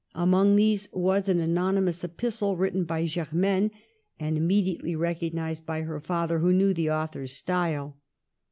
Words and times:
Among 0.15 0.55
these 0.55 0.89
was 0.93 1.29
an 1.29 1.39
anonymous 1.39 2.03
epistle, 2.03 2.57
written 2.57 2.85
by 2.85 3.05
Germaine, 3.05 3.69
and 4.19 4.35
immediately 4.35 4.95
recognized 4.95 5.63
by 5.67 5.83
her 5.83 5.99
father, 5.99 6.39
who 6.39 6.51
knew 6.51 6.73
the 6.73 6.89
author's 6.89 7.33
style. 7.33 7.99